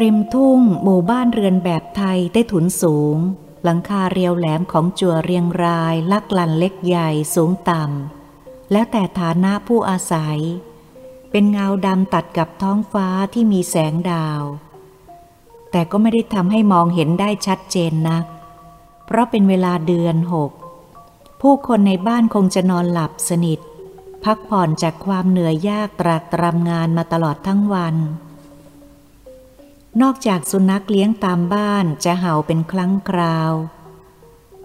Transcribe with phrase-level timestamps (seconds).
[0.00, 3.16] ริมทุ่ง หมู่บ้านเรือนแบบไทยได้ถุนสูง
[3.64, 10.38] หลังคาเรียวแหลมของจั่วเรียงราย ลักลันเล็กใหญ่สูงต่ำ แล้วแต่ฐานะผู้อาศัย
[11.30, 14.42] เป็นเงาดำตัดกับท้องฟ้าที่มีแสงดาว
[15.70, 18.24] แต่ก็ไม่ได้ทำให้มองเห็นได้ชัดเจนนัก
[19.06, 20.50] เพราะเป็นเวลาเดือนหก
[21.40, 23.60] ผู้คนในบ้านคงจะนอนหลับสนิท
[24.24, 27.96] พักผ่อนจากความเหนื่อยยากตรากตรำงานมาตลอดทั้งวัน
[30.02, 33.52] นอกจากสุนัขเลี้ยงตามบ้านจะเห่าเป็นครั้งคราว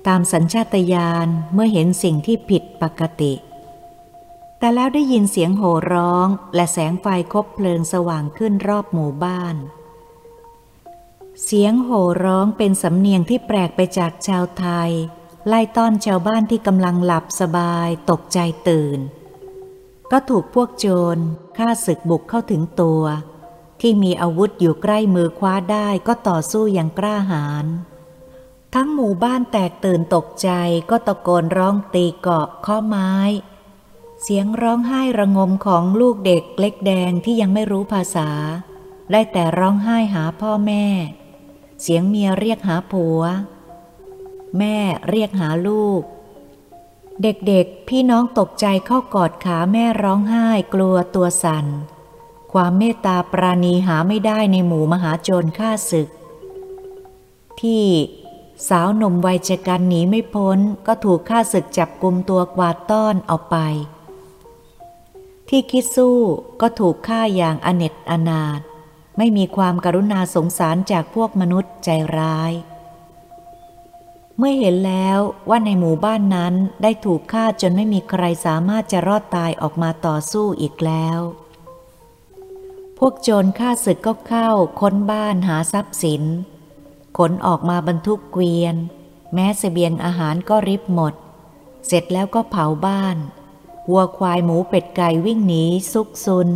[0.08, 3.34] ตามสัญชาตญาณเมื่อเห็นสิ่งที่ผิดปกติ
[4.60, 9.56] แต่แล้วได้ยินเสียงโห่ร้องและแสงไฟคบเพลิงสว่างขึ้นรอบหมู่บ้าน
[11.44, 14.92] เสียงโห่ร้องเป็นสำเนียงที่แปลกไปจากชาวไทย
[15.48, 19.00] ไล่ต้อนชาวบ้านที่กำลังหลับสบายตกใจตื่น
[20.12, 21.18] ก็ถูกพวกโจร
[21.58, 23.04] ฆ่าศึกบุกเข้าถึงตัว
[23.86, 27.66] ที่มีอาวุธอยู่ใกล้มือคว้าได้ก็ต่อสู้อย่างกล้าหาญ
[28.76, 30.50] ทั้งหมู่บ้านแตกตื่นตกใจ
[30.90, 33.14] ก็ตะโกนร้องตีเกาะข้อไม้
[34.22, 38.30] เสียงร้องไห้ระงมของลูกเด็กเล็กแดงที่ยังไม่รู้ภาษา
[39.12, 40.86] ได้แต่ร้องไห้หาพ่อแม่
[41.82, 43.22] เสียงเมียเรียกหาผัว
[44.58, 44.78] แม่
[45.10, 46.02] เรียกหาลูก
[47.24, 51.68] เด็กๆพี่น้องตกใจเข้ากอดขาแม่ร้องไห้กลัวตัวสัน่น
[52.54, 56.10] ความเมตตาปราณีหาไม่ได้ในหมู่มหาโจรฆ่าศึก
[57.62, 57.86] ที่
[58.70, 63.56] สาวหนุ่มวัยชกันหนีไม่พ้นก็ถูกฆ่าศึกจับกลุมตัวกวาดต้อนเอาไป
[65.50, 66.18] ที่คิดสู้
[66.62, 68.60] ก็ถูกฆ่าอย่างอเนจอนาถ
[69.18, 72.52] ไม่มีความกรุณาสงสารจากพวกมนุษย์ใจร้าย
[74.38, 81.20] เมื่อเห็นแล้วว่าในหมู่บ้านนั้นได้ถูกฆ่าจนไม่มีใครสามารถจะรอดตายออกมาต่อสู้อีกแล้ว
[83.06, 84.50] วกโจรฆ่าศึกก็เข้า
[84.80, 86.24] ค้นบ้านหาทรัพย์สิน
[87.18, 88.76] ขนออกมาบรรทุกเกวียน
[89.34, 91.14] แม้สเสบียงอาหารก็ริบหมด
[91.88, 93.18] เสร็จแล้วก็เผาบ้าน
[93.90, 96.50] วัวควายหมูเป็ดไก่วิ่งหนีซุกซุน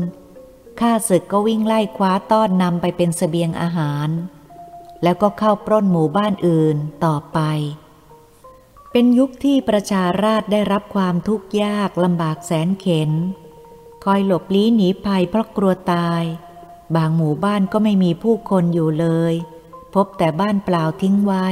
[0.80, 4.09] ข้าศึกก็วิ่งไล่คว้าต้อนนำไปเป็นสเสบียงอาหาร
[5.03, 7.40] แล้วก็เข้าปล้นหมู่บ้านอื่นต่อไป
[8.91, 13.12] เป็นยุคที่ประชาราษได้รับความทุกข์ยากลำบากแสนเข็น
[14.09, 16.23] คอยหลบลี้หนีภัยเพราะกลัวตาย
[16.95, 19.34] บางหมู่บ้านก็ไม่มีผู้คนอยู่เลย
[19.94, 21.47] พบแต่บ้านเปล่าทิ้งไว้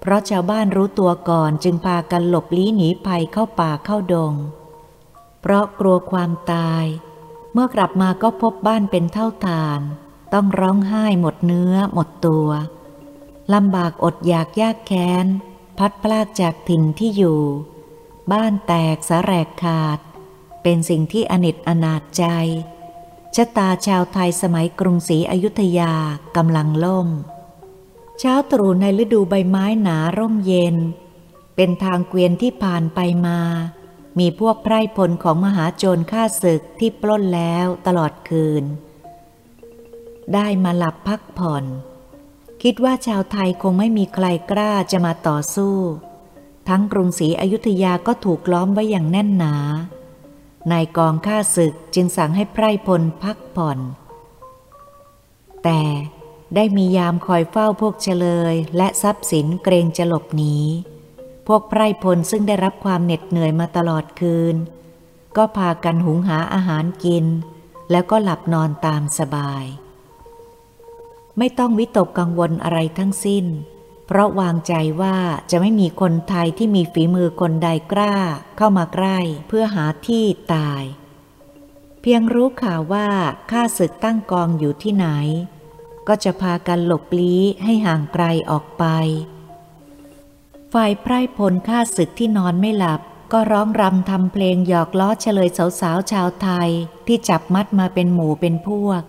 [0.00, 4.34] เพราะชาวบ้านรู้ตัวก่อนจึงพากันหลบลี้หนีภัยเข้าป่าเข้าดง
[5.40, 6.84] เพราะกลัวความตาย
[7.52, 9.80] เมื่อกลับมาก็พบบ้านเป็นเท่าทาน
[10.32, 12.48] ต้องร้องไห้หมดเนื้อหมดตัว
[13.54, 15.26] ลำบากอดอยากยากแค้น
[15.78, 17.40] พัดพลากจากถิ่นที่อยู่
[18.32, 20.00] บ้านแตกสาแรกขาด
[20.62, 22.24] เป็นสิ่งที่อนิจอนาจใจ
[23.36, 25.94] ชะตาชาวไทยสมัยกรุงศรีอยุธยา
[26.36, 27.08] กำลังล่ม
[28.18, 30.76] เช้าตรู่ในฤดูใบไม้หนาร่มเย็น
[31.56, 33.40] เป็นทางเกวียนที่ผ่านไปมา
[34.18, 38.64] มีพวกไพร่พลของมหาโจรฆ่าศึกที่ปล้นแล้วตลอดคืน
[40.34, 41.64] ได้มาหลับพักผ่อน
[42.62, 45.76] คิดว่าชาวไทยคงไม่มีใครกล้าจะมาต่อสู้
[46.68, 49.54] ทั้งกรุงศรีอยุธยาก็ถูกล้อมไว้อย่างแน่นหนา
[50.72, 53.78] นายกองข้าศึกจึงสั่งให้ไพร่พลพักผ่อน
[55.64, 55.82] แต่
[56.54, 60.56] ได้มียามคอยเฝ้าพวกเฉลย และทรัพย์สินเกรงจะหลบหนี
[61.46, 64.56] พวกไพร่พลซึ่งได้รับความเหน็ดเหนื่อยมาตลอดคืน
[65.36, 67.26] ก็พากันหุงหาอาหารกิน
[67.90, 69.64] แล้วก็หลับนอนตามสบาย
[71.38, 73.44] ไม่ต้องวิตกกังวลอะไรทั้งสิ้น
[74.12, 75.16] เพราะวางใจว่า
[75.50, 78.14] จะไม่มีคนไทยที่มีฝีมือคนใดกล้า
[78.56, 80.82] เข้ามาใกล้เพื่อหาที่ตาย
[82.00, 83.08] เพียงรู้ข่าวว่า
[83.50, 85.06] ข้าศึกตั้งกองอยู่ที่ไหน
[86.08, 88.84] ก็จะพากันหลบลี้ให้ห่างไกลออกไป
[90.72, 93.00] ฝ่ายไพร่พลข้าศึกที่นอนไม่หลับ
[93.32, 95.48] ก็ร้องรำทำเพลงหยอกล้อเฉลย
[95.80, 96.70] สาวๆชาวไทย
[97.06, 99.02] ที่จับมัดมาเป็นหมู่เป็นพวก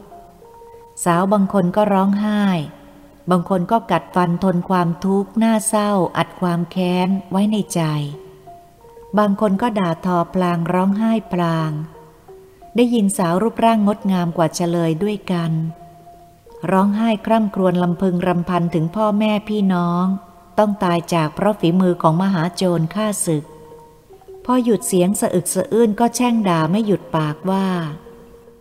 [1.03, 2.43] สาวบางคนก็ร้องไห้
[3.31, 7.81] บางคนก็กัดฟันทนความทุกข์หน้าเศร้า อัดความแค้นไว้ในใจ
[9.17, 11.71] บางคนก็ด่าทอพลางร้องไห้พลาง
[12.75, 15.51] ได้ยินสาวรูปร่างงดงามกว่าเฉลยด้วยกัน
[16.71, 20.05] ร้องไห้คร่ำครวญลำพึงรำพันถึงพ่อแม่พี่น้อง
[20.57, 23.45] ต้องตายจากเพราะฝีมือของมหาโจรฆ่าศึก
[24.45, 27.65] พอหยุดเสียงสะอึกสะอื้นก็แช่งด่าไม่หยุดปากว่า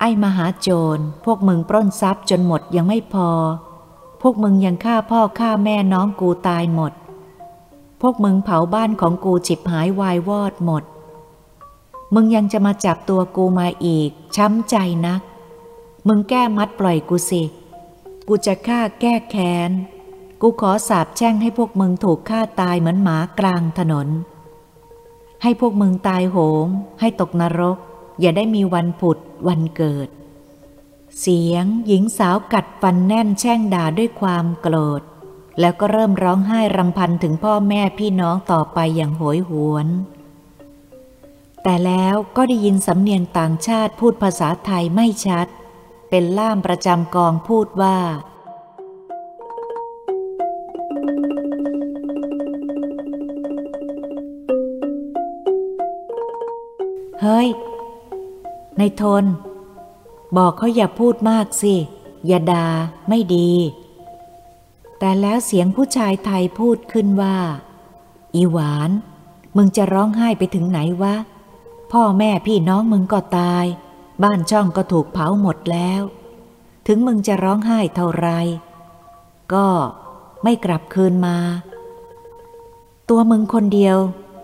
[0.00, 3.31] ไอ้มหาโจรพวกมึงปล้นทรัพย์จนหมดยังไม่พอ
[4.20, 6.93] พวกมึงยังฆ่าพ่อฆ่าแม่น้องกูตายหมด
[8.00, 10.84] พวกมึงเผาบ้านของกูจิบหายวายวอดหมด
[12.14, 14.76] มึงยังจะมาจับตัวกูมาอีก ช้ำใจ
[15.06, 15.20] นัก
[16.08, 17.43] มึงแก้มัดปล่อยกูสิ
[18.28, 19.70] กูจะฆ่าแก้แค้น
[20.40, 24.08] กูขอสาบแช่งให้พวกมึงถูกฆ่าตายเหมือนหมากลางถนน
[25.43, 26.67] ให้พวกมึงตายโหง
[27.00, 27.78] ให้ตกนรก
[28.20, 29.19] อย่าได้มีวันผุด
[29.49, 30.08] วันเกิด
[31.19, 35.03] เสียงหญิงสาวกัดฟันแน่นแช่งด่าด้วยความโกรธ
[35.61, 39.89] แล้วก็เริ่มร้องไห้รำพันถึงพ่อแม่พี่น้องต่อไปอย่างโหยหวน
[41.62, 45.47] แต่แล้วก็ได้ยินสำเนียงต่างชาติพูดภาษาไทยไม่ชัด
[46.11, 47.99] เป็นล่ามประจำกองพูดว่า
[57.23, 57.49] เฮ้ย
[58.79, 59.25] ในทน
[60.37, 61.75] บอกเขาอย่าพูดมากสิ
[62.27, 62.67] อย่าดา่า
[63.09, 63.50] ไม่ดี
[64.99, 67.37] แต่แล้วเสียงผู้ชายไทยพูดขึ้นว่า
[68.35, 68.91] อีหวาน
[69.56, 71.15] มึงจะร้องไห้ไปถึงไหนวะ
[71.93, 73.65] พ่อแม่พี่น้องมึงก็ตาย
[74.23, 76.03] บ้านช่องก็ถูกเผาหมดแล้ว
[76.87, 78.29] ถึงมึงจะร้องไห้เท่าไร
[79.53, 79.67] ก็
[80.43, 81.37] ไม่กลับคืนมา
[83.09, 83.97] ตัวมึงคนเดียว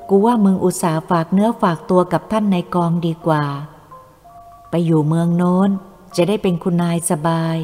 [0.08, 3.44] กูว่ามึงอุตส่าห์ฝากเนื้อฝากตัวกับท่านในกองดีกว่า
[4.84, 5.70] อยู่เมืองโน้น
[6.16, 7.58] จะได้เป็นคุณนายสบาย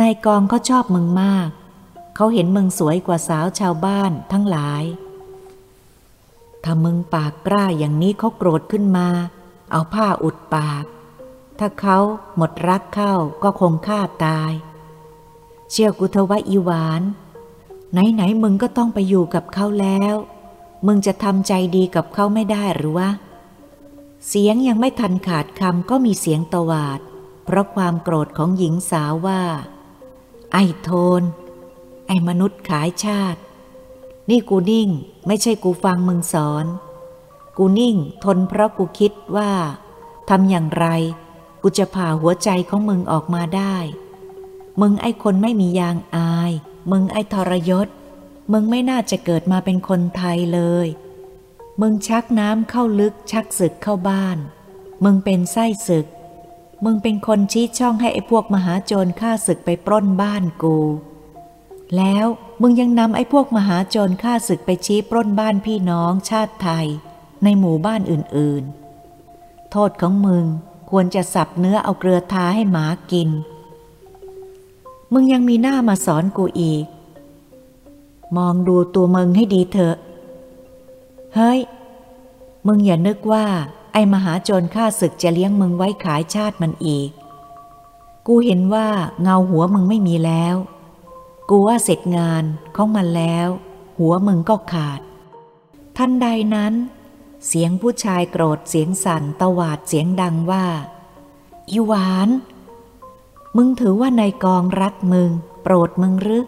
[0.00, 1.48] นายกองเขาชอบมึงมาก
[2.16, 4.84] เขาเห็นมึงสวยกว่าสาวชาวบ้านทั้งหลาย
[6.64, 9.08] ถ้ามึงปากกล้าอย่างนี้เขาโกรธขึ้นมา
[9.72, 10.84] เอาผ้าอุดปาก
[11.58, 11.98] ถ้าเขา
[12.36, 14.52] หมดรักเข้าก็คงฆ่าตาย
[15.70, 17.02] เชื่อกุทวะอีหวาน
[17.92, 20.14] ไหนๆมึงก็ต้องไปอยู่กับเขาแล้ว
[20.86, 23.10] มึงจะทำใจดีกับเขาไม่ได้หรือวะ
[24.28, 27.00] เสียงยังไม่ทันขาดคำก็มีเสียงตวาด
[27.44, 29.42] เพราะความโกรธของหญิงสาวว่า
[30.52, 30.90] ไอ้โท
[31.20, 31.22] น
[32.06, 33.40] ไอ้มนุษย์ขายชาติ
[34.30, 34.88] นี่กูนิ่ง
[35.26, 36.66] ไม่ใช่กูฟังมึงสอน
[37.58, 39.50] กูนิ่ง ทนเพราะกูคิดว่า
[40.28, 40.86] ทำอย่างไร
[41.62, 43.76] กูจะผ่าหัวใจของมึงออกมาได้
[44.80, 46.52] มึงไอ้คนไม่มียางอาย
[46.90, 47.88] มึงไอ้ทรยศ
[48.52, 50.86] มึงไม่น่าจะเกิดมาเป็นคนไทยเลย
[51.80, 54.38] มึงชักน้ำเข้าลึกชักศึกเข้าบ้าน
[55.04, 56.06] มึงเป็นไส้ศึก
[56.84, 60.78] มึงเป็นคนชี้ช่องให้ไอ้พวกมหาโจรฆ่าศึกไปปล้นบ้านกู
[61.96, 62.26] แล้ว
[62.60, 66.86] มึงยังนำไอ้พวกมหาโจรฆ่าศึกไปชี้ปล้นบ้านพี่น้องชาติไทย
[67.44, 70.44] ในหมู่บ้านอื่นๆ โทษของมึง
[70.90, 73.30] ควรจะสับเนื้อเอาเกลือทาให้หมากิน
[75.12, 76.84] มึงยังมีหน้ามาสอนกูอีก
[78.36, 79.96] มองดูตัวมึงให้ดีเถอะ
[81.34, 81.60] เฮ้ย
[82.66, 83.46] มึงอย่านึกว่า
[83.92, 87.10] ไอ้มหาโจรฆ่าศึกจะเลี้ยงมึงไว้ขายชาติมันอีก
[88.26, 88.88] กูเห็นว่า
[89.22, 90.56] เงาหัวมึงไม่มีแล้ว
[91.50, 92.44] กูว่าเสร็จงาน
[92.76, 93.48] ของมันแล้ว
[93.98, 95.00] หัวมึงก็ขาด
[95.96, 96.74] ทันใดนั้น
[97.46, 100.66] เสียงผู้ชายโกรธเสียงสั่นตวาดเสียงดังว่า
[101.70, 102.28] อีหวาน
[103.56, 105.30] มึงถือว่านายกองรักมึง
[105.62, 106.46] โปรดมึงหรือ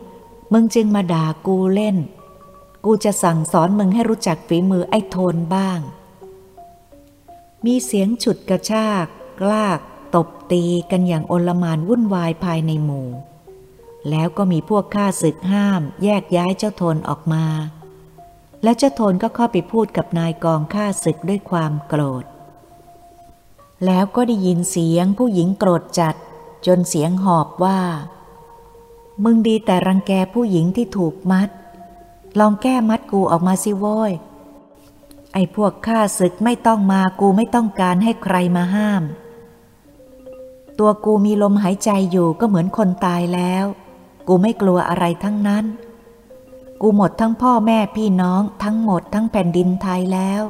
[0.53, 1.97] มึงจึงมาด่ากูเล่น
[2.85, 5.81] กูจะสั่งสอนมึงให้รู้จักฝีมือไอ้โทนบ้าง
[7.65, 9.07] มีเสียงฉุดกระชาก
[9.41, 9.81] กลาก
[10.15, 13.09] ตบตีกันอย่างโอลมานวุ่นวายภายในหมู่
[14.11, 17.45] แล้วก็มีพวกข้าศึกห้าม แยกย้ายเจ้าโทนออกมา
[18.63, 22.25] และเจ้าโทนก็เข้าไปพูดกับนายกองข้าศึกด้วยความโกรธ
[23.87, 26.15] แล้วก็ได้ยินเสียงผู้หญิงโกรธจัด
[26.67, 27.81] จนเสียงหอบว่า
[29.25, 31.49] มึงดีแต่รังแกผู้หญิงที่ถูกมัด
[32.39, 34.13] ลองแก้มัดกูออกมาสิโว้ย
[35.33, 39.03] ไอ้พวกข้าศึกไม่ต้องมากูไม่ต้องการให้ใครมาห้าม
[40.79, 43.65] ตัวกูมีลมหายใจอยู่ก็เหมือนคนตายแล้ว
[44.29, 45.65] กูไม่กลัวอะไรทั้งนั้น
[46.81, 50.43] กูหมดทั้งพ่อแม่พี่น้องทั้งหมดทั้งแผ่นดินไทยแล้ว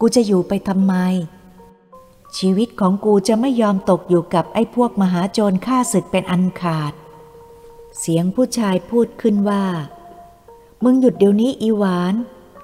[0.00, 0.94] กูจะอยู่ไปทำไม
[2.38, 6.92] ชีวิตของกูจะไม่ยอมตกอยู่กับไอ้พวกมหาโจรฆ่าศึกเป็นอันขาด
[7.98, 9.64] เสียงผู้ชายพูดขึ้นว่า
[10.84, 12.14] มึงหยุดเดี๋ยวนี้อีหวาน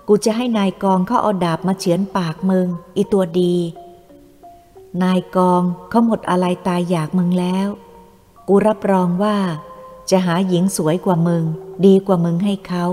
[0.08, 3.54] กูจะให้นายกองเขาเอาดาบมาเฉือนปากมึง อีตัวดี
[5.02, 7.68] นายกองเขาหมดอะไรตายอยากมึงแล้ว
[8.48, 9.36] กูรับรองว่า
[10.10, 11.44] จะหาหญิงสวยกว่ามึง
[11.86, 12.84] ดีกว่ามึงให้เขา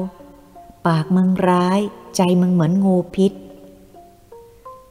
[0.87, 1.79] ปากมึงร้าย
[2.15, 3.31] ใจมึงเหมือนงูพิษ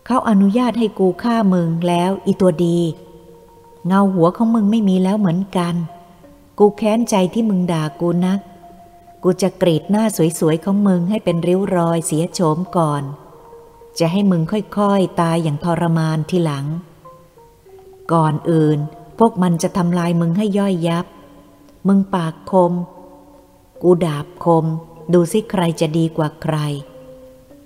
[0.07, 2.79] เขาอนุญาตให้กูฆ่ามึงแล้ว อีตัวดี
[3.87, 5.75] เงาหัวของมึงไม่มีแล้วเหมือนกัน
[6.59, 8.41] กูแค้นใจที่มึงด่ากูนัก
[9.27, 10.05] กูจะกรีดหน้า
[10.39, 13.03] สวยๆของมึงให้เป็นริ้วรอยเสียโฉมก่อน
[13.99, 16.67] จะให้มึงค่อยๆ ตายอย่างทรมานทีหลัง
[18.13, 18.79] ก่อนอื่น
[19.19, 21.07] พวกมันจะทำลายมึงให้ย่อยยับ
[21.89, 22.73] มึงปากคม
[23.83, 24.65] กูดาบคม
[25.13, 26.57] ดูสิใครจะดีกว่าใคร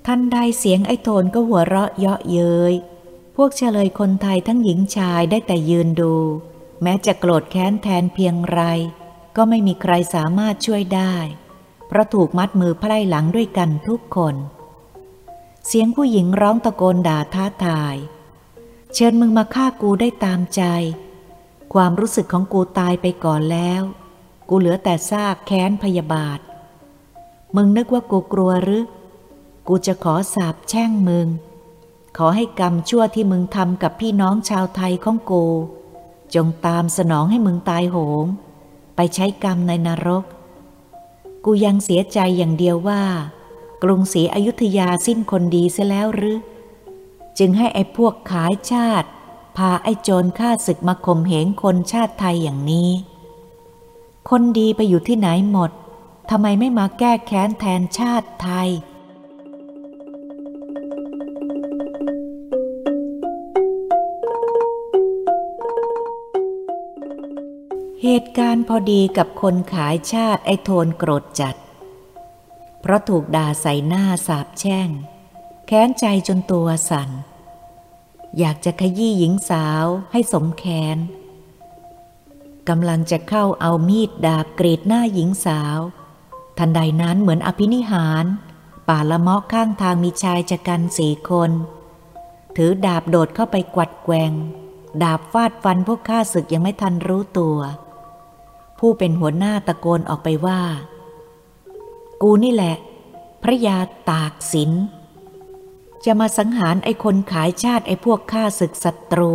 [0.06, 2.74] ทันใดเสียงไอ้โทนก็หัวเราะเยาะเย้ย
[3.36, 6.14] พวกเฉลยคนไทยทั้งหญิงชายได้แต่ยืนดู
[6.82, 8.60] แม้จะโกรธแค้นแทนเพียงไร
[9.36, 11.14] ก็ไม่มีใครสามารถช่วยได้
[11.88, 14.35] เพราะถูกมัดมือไพร่หลังด้วยกันทุกคน
[15.66, 17.97] เสียงผู้หญิงร้องตะโกนด่าท้าทาย
[18.95, 20.62] เชิญมึงมาฆ่ากูได้ตามใจ
[21.73, 23.83] ความรู้สึกของกูตายไปก่อนแล้ว
[24.49, 26.40] กูเหลือแต่ซากแค้นพยาบาท
[27.57, 28.85] มึงนึกว่ากูกลัวหรือ
[29.68, 31.28] กูจะขอสาบแช่งมึง
[32.16, 35.45] ขอให้กรรมชั่วที่มึงทำกับพี่น้องชาวไทยของกู
[36.35, 38.25] จงตามสนองให้มึงตายโหง
[38.97, 40.25] ไปใช้กรรมในนรก
[41.45, 43.02] กูยังเสียใจอย่างเดียวว่า
[43.83, 46.38] กรุงศรีอยุธยาสิ้นคนดีเสียแล้วหรือ
[47.38, 49.09] จึงให้ไอ้พวกขายชาติ
[49.57, 52.90] พาไอ้โจรฆ่าศึกมาข่มเหงคนชาติไทยอย่างนี้
[54.30, 55.71] คนดีไปอยู่ที่ไหนหมด
[56.30, 58.68] ทำไมไม่มาแก้แค้นแทนชาติไทย
[68.10, 71.56] เหตุการณ์พอดีกับคนขายชาติไอโทนโกรธจัด
[72.80, 74.88] เพราะถูกด่าใส่หน้าสาบแช่ง
[75.66, 77.10] แค้นใจจนตัวสัน่น
[78.38, 80.98] อยากจะขยี้หญิงสาวให้สมแค้น
[82.68, 85.78] กำลังจะเข้าเอามีดดาบกรีดหน้าหญิงสาว
[86.58, 88.24] ทันใดนั้นเหมือนอภินิหาร
[88.88, 91.50] ป่าละเมาะข้างทางมีชายจะกันสี่คน
[92.56, 94.32] ถือดาบโดดเข้าไปกวัดแกง
[95.02, 97.58] ดาบฟาดฟันพวกข้าศึกยังไม่ทันรู้ตัว
[98.78, 100.61] ผู้เป็นหัวหน้าตะโกนออกไปว่า
[102.23, 102.76] กูนี่แหละ
[103.42, 103.78] พระยา
[104.11, 104.70] ตากสิน
[106.04, 109.32] จะมาสังหารไอ้คนขายชาติไอ้พวกข้าศึกศัตรู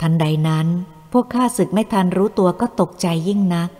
[0.00, 0.66] ทันใดนั้น
[1.12, 3.70] พวกข้าศึกไม่ทันรู้ตัวก็ตกใจยิ่งนัก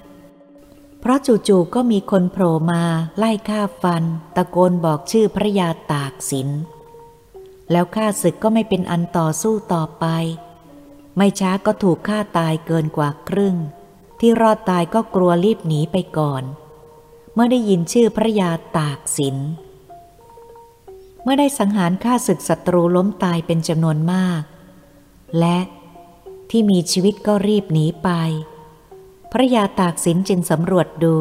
[1.00, 1.18] เพราะ
[1.48, 2.82] จู่ๆก็มีคนโผล่มา
[3.18, 4.04] ไล่ฆ่าฟัน
[4.36, 6.48] ตะโกนบอกชื่อพระยาตากสิน
[7.70, 10.06] แล้วข้าศึกก็ไม่เป็นอันต่อสู้ต่อไป
[11.16, 13.56] ไม่ช้าก็ถูกฆ่าตายเกินกว่าครึ่ง
[14.20, 16.42] ที่รอดตายก็กลัวรีบหนีไปก่อน
[17.34, 19.36] เมื่อได้ยินชื่อพระยาตากสิน
[21.22, 24.42] เมื่อได้สังหารฆ่าศึกศัตรูล้มตายเป็นจำนวนมาก
[25.38, 25.58] และ
[26.50, 28.08] ที่มีชีวิตก็รีบหนีไป
[29.32, 31.16] พระยาตากสินจึงสำรวจดู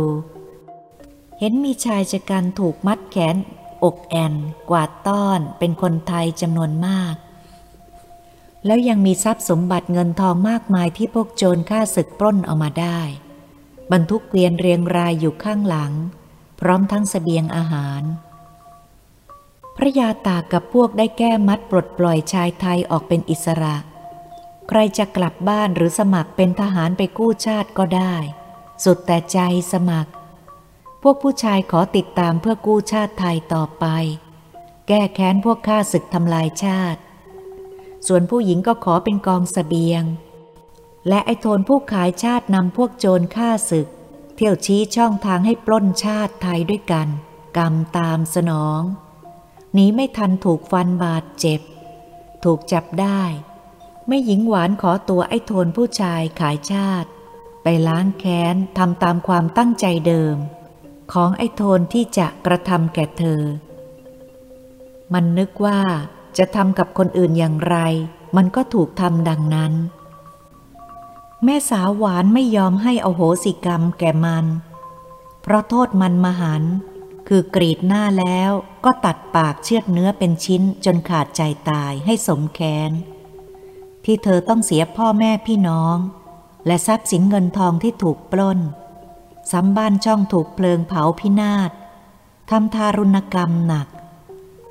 [1.39, 3.35] เห็นมีชายชะกันถูกมัดแขน
[3.83, 4.33] อกแอน
[4.69, 7.15] กวาดต้อนเป็นคนไทยจำนวนมาก
[8.65, 12.99] แล้วยังมีทรัพย์สมบัติเงินทองมากมายที่พวกโจรฆ่าศึกปล้นเอามาได้
[13.91, 15.93] บรรทุกเกวียนเรียงรายอยู่ข้างหลัง
[16.59, 18.03] พร้อมทั้งสเสบียงอาหาร
[19.75, 23.75] พระยาตากกับพวกได้แก้มัดปลดปล่อยชายไทยออกเป็นอิสระ
[24.67, 28.15] ใครจะกลับบ้านหรือสมัครเป็นทหารไปกู้ชาติก็ได้
[28.83, 29.39] สุดแต่ใจ
[29.73, 30.11] สมัคร
[31.01, 33.85] พวกผู้ชายขอติดตามเพื่อกู้ชาติไทยต่อไป
[34.87, 36.99] แก้แค้นพวกข้าศึกทำลายชาติ
[38.07, 40.03] ส่วนผู้หญิงก็ขอเป็นกองสเสบียง
[41.07, 43.87] และไอ้โทนผู้ขายชาตินำพวกโจรฆ่าศึก
[44.35, 47.07] เที่ยวชี้ช่องทางให้ปล้นชาติไทยด้วยกัน
[47.57, 48.81] กรรมตามสนอง
[49.73, 51.61] หนีไม่ทันถูกฟันบาดเจ็บ
[52.43, 53.21] ถูกจับได้
[54.07, 57.09] ไม่หญิงหวานขอตัวไอ้โทนผู้ชายขายชาติ
[57.63, 60.35] ไปล้างแค้นทำตามความตั้งใจเดิม
[61.13, 63.41] ของไอ้โทนที่จะกระทำแก่เธอ
[65.13, 65.79] มันนึกว่า
[66.37, 67.77] จะทำกับคนอื่นอย่างไร
[68.35, 69.73] มันก็ถูกทำดังนั้น
[71.43, 74.45] แม่สาวหวานไม่ยอมให้อโหสิกรรมแก่มัน
[75.41, 76.63] เพราะโทษมันมหัน
[77.27, 78.51] คือกรีดหน้าแล้ว
[78.85, 82.91] ก็ตัดปากเชือดเนื้อเป็นชิ้นจนขาดใจตายให้สมแค้น
[84.05, 85.97] ที่เธอต้องเสียพ่อแม่พี่น้อง
[86.67, 88.59] และทรัพย์สินเงินทองที่ถูกปล้น
[89.51, 91.71] ซ้ำบ้านช่องถูกเพลิงเผาพินาศ
[92.49, 93.87] ทำทารุณกรรมหนัก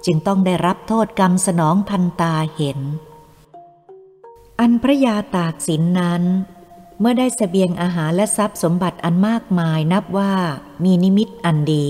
[0.06, 2.80] จึงต้องได้รับโทษกรรมสนองทันตาเห็น
[4.60, 6.22] อันพระยาตากสินนั้น
[7.00, 10.34] เมื่อได้สเสบียงอาหารและทรัพย์สมบัติอันมากมายนับว่า
[10.84, 11.88] มีนิมิตอันดี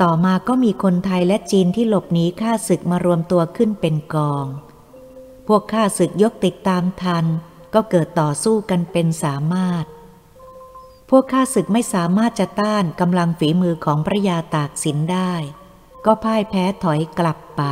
[0.00, 4.46] ต่อมาก็มีคนไทยและจีนที่หลบหนีข้าศึกมารวมตัวขึ้นเป็นกอง
[5.46, 7.24] พวกข้าศึกยกติดตามทัน
[7.74, 9.84] ก็เกิดต่อสู้กันเป็นสามารถ
[11.10, 15.34] พวกข้าศึกไม่สามารถจะต้านกำลังฝีมือของพระยาตากสินได้
[16.06, 17.62] ก็พ่ายแพ้ถอยกลับไป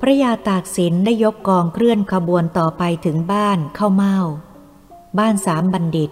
[0.00, 4.16] พระยาตากสินได้ยกกองเคลื่อนขบวนต่อไปถึงบ้านเข้าเมา
[5.18, 6.10] บ้านสามบัณฑิต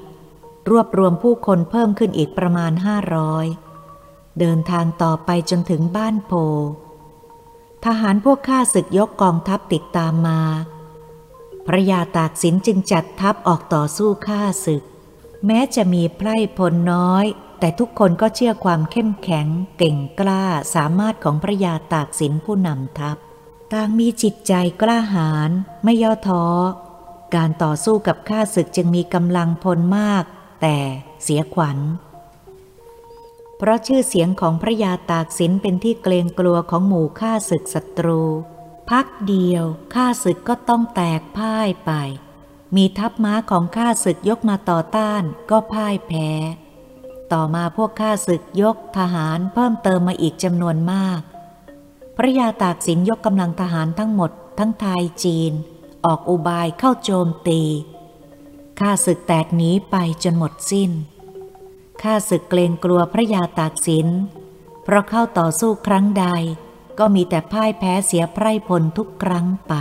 [0.70, 3.46] รวบรวมผู้คนเพิ่มขึ้นอีกประมาณห้าร้อย
[4.38, 6.32] เดินทางต่อไปจนถึงบ้านโพ
[7.84, 10.40] ทหารพวกข้าศึกยกกองทัพติดตามมา
[11.66, 14.82] พระยาตากสินจึงจัดทัพออกต่อสู้ฆ่าศึก
[15.46, 17.26] แม้จะมีไพร่พลน้อย
[17.58, 19.46] แต่ทุกคนก็เชื่อความเข้มแข็ง
[19.78, 20.44] เก่งกล้า
[20.74, 23.16] สามารถของพระยาตากสินผู้นำทัพ
[23.72, 25.50] ต่างมีจิตใจกล้าหาญ
[25.84, 26.44] ไม่ย่อท้อ
[27.34, 30.24] การต่อสู้กับข้าศึกจึงมีกำลังพลมาก
[30.62, 30.76] แต่
[31.22, 31.78] เสียขวัญ
[33.58, 38.22] เพราะชื่อเสียงของพระยาตากสินเป็นที่เกรงกลัวของหมู่ข้าศึกศัตรู
[38.90, 41.92] พักเดียวข้าศึกก็ต้องแตกพ่ายไป
[42.76, 46.30] มีทัพม้าของข้าศึกยกมาต่อต้านก็พ่ายแพ้
[47.32, 51.20] ต่อมาพวกข้าศึกยกทหารเพิ่มเติมมาอีกจำนวนมาก
[52.16, 55.52] พระยาตากสินยกกำลังทหารทั้งหมด ทั้งไทยจีน
[56.04, 57.62] ออกอุบายเข้าโจมตี
[58.80, 60.90] ข้าศึกแตกหนีไปจนหมดสิ้น
[62.02, 64.08] ข้าศึกเกรงกลัวพระยาตากสิน
[64.84, 66.26] เพราะเข้าต่อสู้ครั้งใด
[66.98, 69.74] ก็มีแต่พ่ายแพ้เสียไพร่พลทุกครั้งไป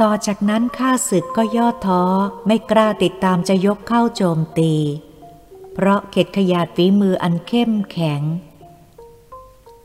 [0.00, 2.02] ต่อจากนั้นข้าศึกก็ย่อท้อ
[2.46, 4.74] ไม่กล้าติดตามจะยกเข้าโจมตี
[5.74, 8.22] เพราะเข็ดขยาดฝีมืออันเข้มแข็ง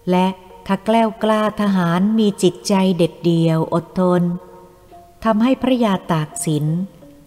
[0.10, 0.28] และ
[0.66, 4.22] ถ้าแกล้วกล้าทหารมีจิตใจเด็ดเดียวอดทน
[5.24, 6.66] ทำให้พระยาตากสิน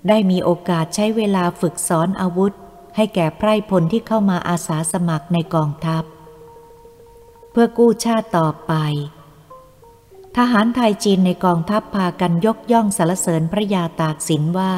[0.08, 2.52] ได้มีโอกาสใช้เวลาฝึกสอนอาวุธ
[2.96, 6.04] ให้แก่ไพร่พลที่เข้ามาอาสาสมัครในกองทัพ
[7.50, 8.72] เพื่อกู้ชาติต่อไป
[10.40, 14.74] ทหารไทยจีนในกองทัพพากันยกย่องสรรเสริญพระยาตากสินว่า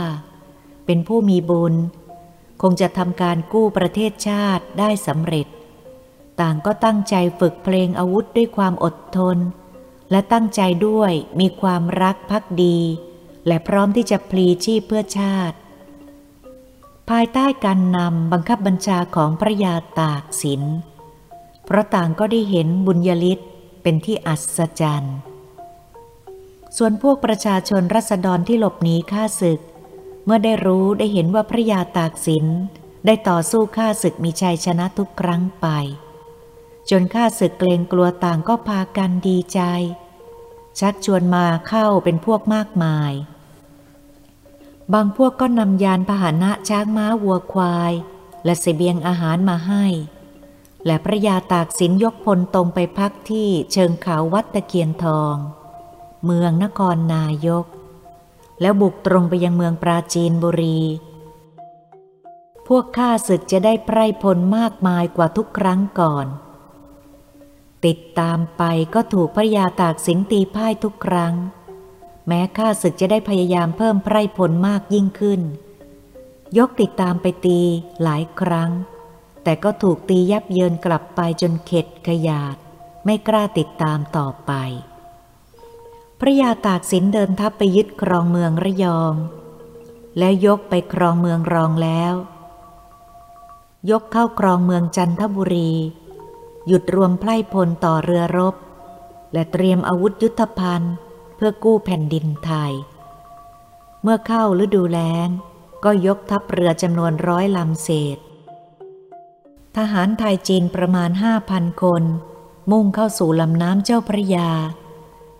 [0.86, 1.74] เป็นผู้มีบุญ
[2.62, 5.46] คงจะทำการกู้ประเทศชาติได้สำเร็จ
[6.40, 9.38] ต่างก็ตั้งใจฝึกเพลงอาวุธด้วยความอดทน
[10.10, 12.78] และตั้งใจด้วยมีความรักพักดี
[13.46, 15.56] และพร้อมที่จะพลีชีพเพื่อชาติ
[17.10, 20.62] ภายใต้การนำบังคับบัญชาของพระยาตากสิน
[21.64, 23.38] เพราะต่างก็ได้เห็นบุญยลิศ
[23.82, 25.18] เป็นที่อัศจรรย์
[26.78, 29.60] ส่วนพวกประชาชนรัษฎรที่หลบหนีข้าศึก
[30.24, 32.46] เมื่อได้รู้ได้เห็นว่าพระยาตากสิน
[33.06, 35.66] ได้ต่อสู้ข้าศึกมีชัยชนะทุกครั้งไป
[36.90, 39.60] จนข้าศึกเกรงกลัวต่างก็พากันดีใจ
[40.80, 43.12] ชักชวนมาเข้าเป็นพวกมากมาย
[44.94, 47.92] บางพวกก็นำยานพาหนะช้างม้าวัวควาย
[48.44, 49.86] และเสบียงอาหารมาให้
[50.86, 55.36] และพระยาตากสินยกพลตรงไปพักที่เชิงเขาวัดตะเคียนทอง
[56.24, 57.66] เมืองนครนายก
[58.60, 60.80] แล้วบุกตรงไปยังเมืองปราจีนบุรี
[62.68, 66.26] พวกข้าศึกจะได้ไพร่พลมากมายกว่าทุกครั้งก่อน
[67.86, 68.62] ติดตามไป
[68.94, 71.34] ก็ถูกพระยาตากสินตีพ่ายทุกครั้ง
[72.26, 75.40] แม้ข้าศึกจะได้พยายามเพิ่มไพร่ผลมากยิ่งขึ้น
[76.58, 77.60] ยกติดตามไปตี
[78.02, 78.70] หลายครั้ง
[79.42, 82.56] แต่ก็ถูกตียับเยินกลับไปจนเข็ดขยาด
[83.04, 84.52] ไม่กล้าติดตามต่อไป
[86.20, 89.14] พระยาตากสินเดินทัพไปยึดครองเมืองระยอง
[90.18, 92.14] แล้วยกไปครองเมืองรองแล้ว
[93.90, 95.72] ยกเข้าครองเมืองจันทบุรี
[96.66, 98.54] หยุดรวมไพร่พลต่อเรือรบ
[99.32, 100.94] และเตรียมอาวุธยุทธภัณฑ์
[101.36, 102.72] เพื่อกู้แผ่นดินไทย
[104.02, 105.28] เมื่อเข้าฤดูแล้ง
[105.84, 108.18] ก็ยกทัพเรือจำนวนร้อยลำเศษ
[109.76, 112.02] ทหารไทยจีนประมาณห้าพันคน
[112.70, 114.50] มุ่งเข้าสู่ลำน้ำเจ้าพระยา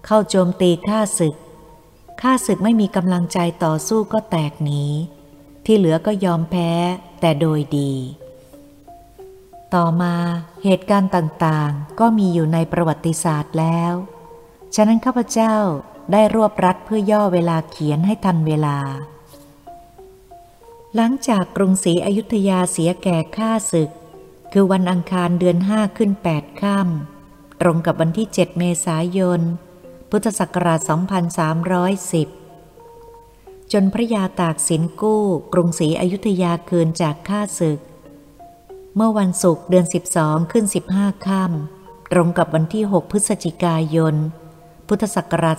[0.05, 1.35] เข้าโจมตีข้าศึก
[2.21, 4.85] ข้าศึกไม่มีกำลังใจต่อสู้ก็แตกหนี
[5.65, 6.71] ที่เหลือก็ยอมแพ้
[7.21, 7.93] แต่โดยดี
[9.75, 10.15] ต่อมา
[10.65, 13.93] เหตุการณ์ต่างๆ ก็มีอยู่ในประวัติศาสตร์แล้ว
[14.75, 15.55] ฉะนั้นข้าพเจ้า
[16.13, 18.79] ได้รวบรัดเพื่อย่อเวลาเขียนให้ทันเวลา
[20.95, 23.91] หลังจากกรุงศรีอยุธยาเสียแก่ข้าศึก
[24.53, 29.41] คือวันอังคารเดือนห้าขึ้นแปดค่ำตรงกับวันที่ 7 เมษายน
[30.11, 30.81] พุทธศักราช
[32.47, 37.81] 2310 จนพระยาตากสินกู้ กรุงศรีอยุธยาคืนจากข้าศึก
[38.97, 39.87] เมื่อวันศุกร์เดือน
[40.19, 44.15] 12 ขึ้น 15 ค่ำตรงกับวันที่ 6 พฤศจิกายน
[44.89, 45.59] พุทธศักราช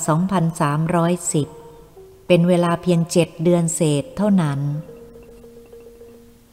[1.53, 4.59] 2310 เป็นเวลาเพียงเจ็ดเดือนเศษเท่านั้น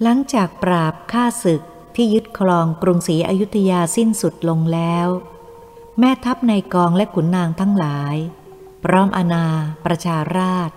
[0.03, 1.63] หลังจากปราบฆ่าศึก
[1.97, 5.09] ที่ยึดครองกรุงศรีอยุธยาสิ้นสุดลงแล้ว
[6.01, 8.17] แม่ทัพในกองและขุนนางทั้งหลาย
[8.85, 9.47] พร้อมอนา
[9.85, 10.71] ประชาราช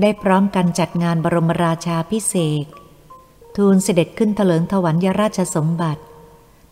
[0.00, 2.66] ได้พร้อมกันจัดงานบรมราชาพิเศษ
[3.56, 6.02] ทูลเสด็จขึ้นเถลิงถวัลยราชสมบัติ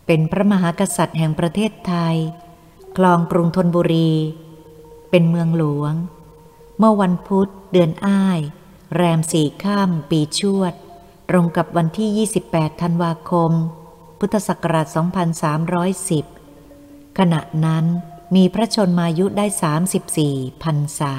[0.05, 2.17] เป็นพระมหากษัตริย์แห่งประเทศไทย
[2.97, 4.13] คลองกรุงธนบุรี
[5.09, 5.93] เป็นเมืองหลวง
[6.77, 8.39] เมื่อวันพุธเดือนอ้าย
[8.95, 10.73] แรมสี่ข้ามปีชวด
[11.29, 13.51] ตรงกับวันที่ 28 ธันวาคม
[14.19, 16.34] พุทธศักราช 2310
[17.19, 17.85] ขณะนั้น
[18.35, 19.45] มีพระชนมายุได้
[20.03, 21.15] 34พรรษา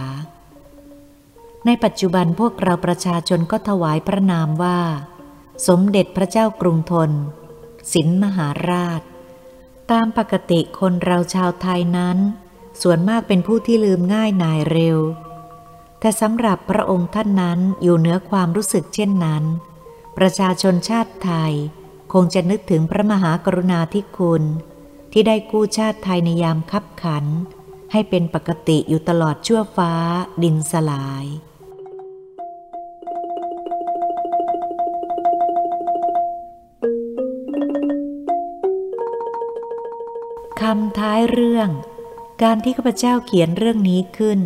[1.66, 4.80] ในปัจจุบันพวกเราประชาชนก็ถวายพระนามว่า
[5.68, 7.10] สมเด็จพระเจ้ากรุงธน
[7.92, 9.02] สินมหาราช
[9.90, 12.18] ตามปกติคนเราชาวไทยนั้น
[12.82, 14.98] ส่วนมากเป็นผู้ที่ลืมง่ายนายเร็ว
[16.00, 19.44] แต่สำหรับพระองค์ท่านนั้นอยู่เหนือความรู้สึกเช่นนั้น
[20.18, 21.52] ประชาชนชาติไทย
[22.12, 24.42] คงจะนึกถึงพระมหากรุณาธิคุณ
[25.12, 27.24] ที่ได้กู้ชาติไทยในยามคับขัน
[27.92, 29.92] ให้เป็นปกติอยู่ตลอดชั่วฟ้า
[30.42, 31.26] ดินสลาย
[40.60, 41.68] คำท้ายเรื่อง
[42.42, 44.40] การที่ข้าพเจ้าเขียนเรื่องนี้ขึ้น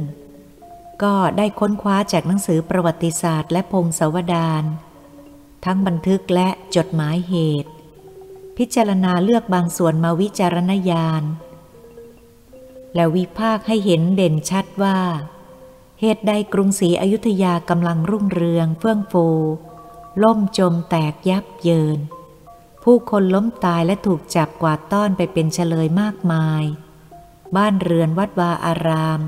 [1.03, 4.65] ก็ได้ค้นคว้าจากหนังสือประวัติศาสตร์ และพงศาวดาร
[5.65, 7.71] ทั้งบันทึกและจดหมายเหตุ
[8.65, 11.23] พิจารณาเลือกบางส่วนมาวิจารณญาณ
[12.95, 14.99] และวิพากให้เห็นเด่นชัดว่า
[16.01, 19.27] เหตุใดกรุงศรีอยุธยากำลังรุ่งเรืองเฟื่องฟู
[20.23, 21.99] ล่มจมแตกยับเยิน
[22.83, 26.65] ผู้คนล้มตายและถูกจับกวาดต้อนไปเป็นเฉลยมากมาย
[27.57, 29.21] บ้านเรือนวัดวาอาราม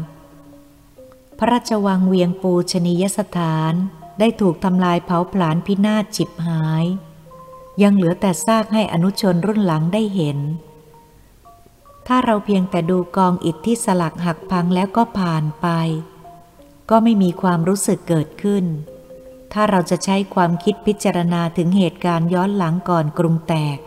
[1.38, 3.74] พระราชวังเวียงปูชนียสถาน
[4.18, 6.86] ได้ถูกทำลายเผาผลาญพินาศจิบหาย
[7.82, 10.38] ยังเหลือแต่ซากให้อนุชนรุ่นหลังได้เห็น
[12.06, 15.66] ถ้าเราเพียงแต่ดูกองอิฐที่สลักหักพังแล้วก็ผ่านไป
[16.90, 18.64] ก็ไม่มีความรู้สึกเกิดขึ้น
[19.52, 23.78] ถ้าเราจะใช้ความคิดพิจารณาถึงเหตุการณ์ย้อนหลังก่อนกรุงแตก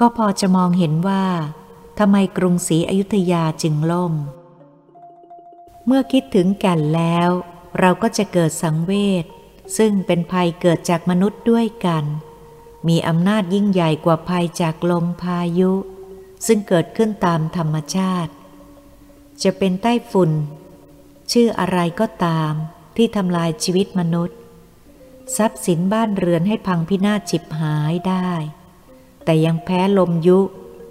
[0.00, 1.24] ก็พอจะมองเห็นว่า
[1.98, 4.14] ทำไมกรุงศรีอยุธยาจึงล่ม
[5.86, 7.28] เมื่อคิดถึงแก่นแล้ว
[7.80, 8.92] เราก็จะเกิดสังเว
[9.22, 9.24] ช
[9.76, 12.04] ซึ่งเป็นภัยเกิดจากมนุษย์ด้วยกัน
[12.88, 15.72] มีอำนาจยิ่งใหญ่กว่าภัยจากลมพายุ
[16.46, 18.32] ซึ่งเกิดขึ้นตามธรรมชาติ
[19.42, 20.30] จะเป็นใต้ฝุ่น
[21.32, 22.52] ชื่ออะไรก็ตาม
[22.96, 24.38] ที่ทำลายชีวิตมนุษย์
[25.36, 28.30] ทรัพย์สินบ้านเรือนให้พังพินาศฉิบหายได้
[29.24, 30.38] แต่ยังแพ้ลมยุ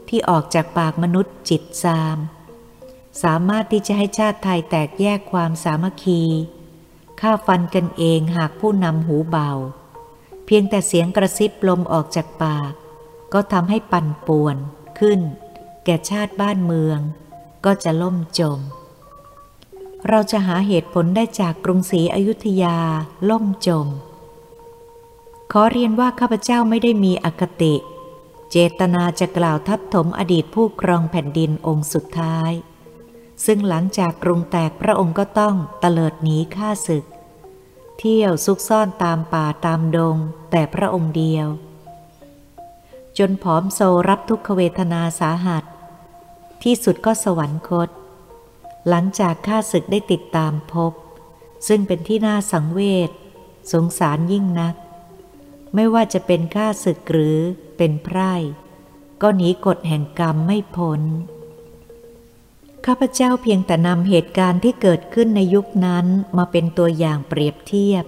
[0.09, 2.17] ที่ออกจากปากมนุษย์จิตซาม
[3.23, 6.21] สามารถที่จะให้ชาติไทยแตกแยกความสามัคคี
[7.19, 9.51] ฆ่าฟันกันเองหากผู้นำหูเบา
[10.45, 12.73] เพียงแต่เสียงกระซิบลมออกจากปาก
[13.33, 14.57] ก็ทำให้ปั่นป่วน
[14.99, 15.19] ขึ้น
[15.85, 16.99] แก่ชาติบ้านเมือง
[17.65, 18.59] ก็จะล่มจม
[20.09, 22.77] เราจะหาเหตุผลได้จากกรุงศรีอยุธยา
[23.29, 23.87] ล่มจม
[25.51, 27.75] ขอเรียนว่าข้าพเจ้าไม่ได้มีอคติ
[28.51, 32.51] เจตนาจะกล่าวทับถมอดีตผู้ครองแผ่นดินองค์สุดท้าย
[33.45, 37.05] ซึ่งหลังจากกรุงแตกพระองค์ก็ต้องเตลิดหนีข้าศึก
[37.99, 40.17] เที่ยวซุกซ่อนตามป่าตามดง
[40.51, 41.47] แต่พระองค์เดียว
[43.17, 43.79] จนผอมโซ
[44.09, 45.63] รับทุกขเวทนาสาหัส
[46.63, 47.89] ที่สุดก็สวรรคต
[48.89, 50.93] หลังจากข้าศึกได้ติดตามพบ
[51.67, 53.11] ซึ่งเป็นที่น่าสังเวช
[53.71, 54.75] สงสารยิ่งนัก
[55.75, 57.37] ไม่ว่าจะเป็นข้าศึกหรือ
[57.77, 58.33] เป็นไพร่
[59.21, 61.01] ก็หนีกฎแห่งกรรมไม่พ้น
[62.85, 66.05] ข้าพเจ้าเพียงแต่นำเหตุการณ์ที่เกิดขึ้นในยุคนั้น
[66.37, 68.05] มาเป็นตัวอย่างเปรียบเทียบ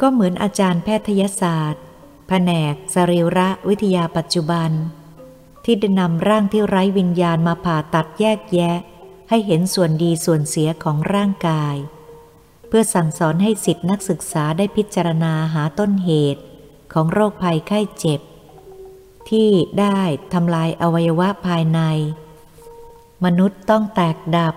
[0.00, 1.82] ก็เหมือนอาจารย์แพทยศาสตร์
[2.28, 4.70] แผนกสรีระวิทยาปัจจุบัน
[5.64, 8.76] ที่ได้นำร่างที่ไร้วิญญาณมาผ่าตัดแยกแยะ
[9.28, 11.76] ให้เห็นส่วนดีส่วนเสียของร่างกาย
[12.68, 16.42] เพื่อสั่งสอนให้สิทธินักศึกษาได้พิจารณาหาต้นเหตุ
[16.92, 18.20] ของโรคภัยไข้เจ็บ
[19.30, 20.00] ที่ได้
[20.32, 21.80] ทำลายอวัยวะภายใน
[23.24, 24.54] มนุษย์ต้องแตกดับ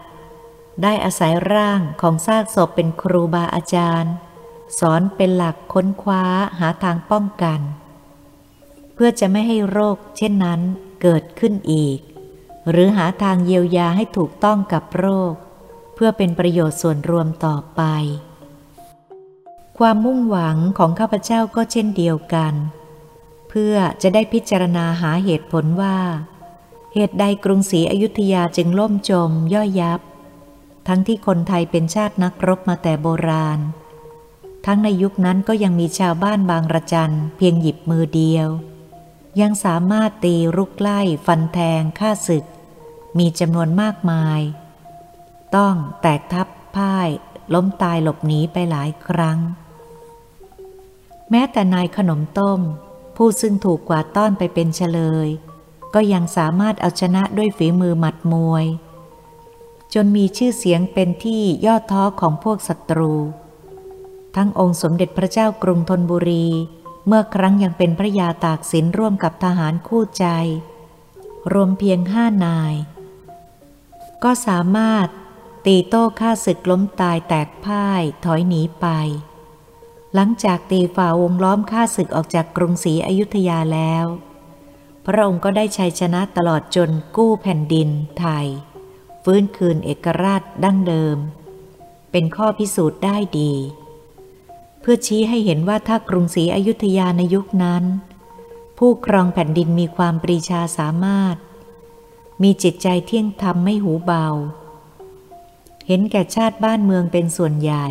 [0.84, 4.14] ได้อาศัยร่างของซากศพเป็นครูบาอาจารย์
[4.80, 6.24] สอนเป็นหลักค้นคว้า
[6.60, 7.60] หาทางป้องกัน
[8.94, 10.62] เพื่อจะไม่ให้โรคเช่นนั้น
[11.02, 12.00] เกิดขึ้นอีก
[12.70, 15.34] หรือหาทางเยียวยาให้ถูกต้องกับโรค
[15.96, 17.82] เพื่อเป็นประโยชน์ส่วนรวมต่อไป
[19.78, 22.54] ความมุ่งหวังของข้าพเจ้าก็เช่นเดียวกัน
[23.50, 25.98] เพื่อจะได้พิจารณาหาเหตุผลว่า
[26.94, 30.02] เหตุใดกรุงศรีอยุธยาจึงล่มจมย่อยยับ
[30.88, 33.60] ทั้งที่คนไทยเป็นชาตินักรบมาแต่โบราณ
[34.66, 38.48] ทั้งในยุคนั้นก็ยังมีชาวบ้านบางระจันเพียงหยิบมือเดียว
[39.42, 42.46] ยังสามารถตีรุกไล่ฟันแทงฆ่าศึก
[43.18, 44.42] มีจำนวนมากมาย
[45.56, 47.10] ต้องแตกทับพ่าย
[47.54, 49.40] ล้มตายหลบหนีไปหลายครั้ง
[51.32, 52.60] แม้แต่นายขนมต้ม
[53.16, 55.30] ผู้ซึ่งถูกกว่าต้อนไปเป็นเฉลย
[55.94, 58.66] ก็ยังสามารถเอาชนะด้วยฝีมือหมัดมวย
[59.94, 63.14] จนมีชื่อเสียงเป็นที่ยอดท้อของพวกศัตรู
[64.36, 66.48] ทั้งองค์สมเด็จพระเจ้ากรุงธนบุรี
[67.08, 70.26] เมื่อครั้งยังเป็นพระยาตากสินร่วมกับทหารคู่ใจ
[71.54, 72.74] รวมเพียงห้านาย
[74.24, 75.08] ก็สามารถ
[75.66, 78.88] ตีโต้ฆ่าศึกล้มตายแตกพ่ายถอยหนีไป
[80.14, 84.06] หลังจากตีฝ่าวงล้อมฆ่าศึกออกจากกรุงศรีอยุธยาแล้ว
[85.06, 88.48] พระองค์ก็ได้ชัยชนะตลอดจนกู้แผ่นดินไทย
[89.24, 91.18] ฟื้นคืนเอกราชดั้งเดิม
[92.12, 93.54] เป็นข้อพิสูจน์ได้ดี
[94.80, 97.84] เพื่อชี้ให้เห็นว่าถ้ากรุงศรีอยุธยาในยุคนั้น
[98.78, 101.36] ผู้ครองแผ่นดินมีความปรีชาสามารถ
[102.42, 104.28] มีจิตใจเที่ยงธรรมไม่หูเบา
[105.88, 107.88] เห็นแก่ชาติบ้านเมืองเป็นส่วนใหญ่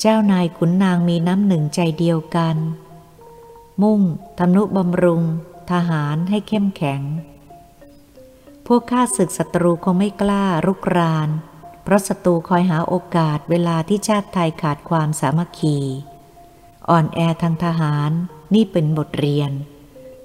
[0.00, 2.56] เจ้านายขุนนางมีน้ำหนึ่งใจเดียวกัน
[3.82, 4.00] มุ่ง
[4.38, 5.22] ทำนุบำรุง
[5.72, 7.02] ทหารให้เข้มแข็ง
[8.66, 11.28] พวกข้าศึกศัตรูคงไม่กล้ารุกราน
[11.82, 15.78] เพราะศัตรูคอยหาโอกาสเวลาที่ชาติไทยขาดความสามัคคี
[16.88, 18.10] อ่อนแอทางทหาร
[18.54, 19.50] นี่เป็นบทเรียน